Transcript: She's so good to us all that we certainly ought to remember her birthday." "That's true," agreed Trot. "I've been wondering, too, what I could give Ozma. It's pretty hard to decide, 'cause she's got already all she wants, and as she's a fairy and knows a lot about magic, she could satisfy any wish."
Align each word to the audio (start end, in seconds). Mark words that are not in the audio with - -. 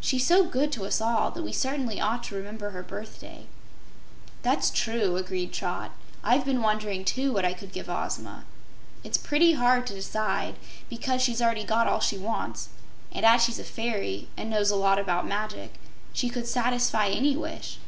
She's 0.00 0.26
so 0.26 0.42
good 0.44 0.72
to 0.72 0.86
us 0.86 1.00
all 1.00 1.30
that 1.30 1.44
we 1.44 1.52
certainly 1.52 2.00
ought 2.00 2.24
to 2.24 2.34
remember 2.34 2.70
her 2.70 2.82
birthday." 2.82 3.46
"That's 4.42 4.70
true," 4.70 5.16
agreed 5.16 5.52
Trot. 5.52 5.92
"I've 6.24 6.44
been 6.44 6.62
wondering, 6.62 7.04
too, 7.04 7.32
what 7.32 7.44
I 7.44 7.52
could 7.52 7.70
give 7.70 7.88
Ozma. 7.88 8.44
It's 9.04 9.16
pretty 9.16 9.52
hard 9.52 9.86
to 9.86 9.94
decide, 9.94 10.56
'cause 11.00 11.22
she's 11.22 11.38
got 11.38 11.44
already 11.44 11.68
all 11.70 12.00
she 12.00 12.18
wants, 12.18 12.70
and 13.12 13.24
as 13.24 13.40
she's 13.44 13.60
a 13.60 13.62
fairy 13.62 14.26
and 14.36 14.50
knows 14.50 14.72
a 14.72 14.74
lot 14.74 14.98
about 14.98 15.28
magic, 15.28 15.74
she 16.12 16.28
could 16.28 16.48
satisfy 16.48 17.10
any 17.10 17.36
wish." 17.36 17.78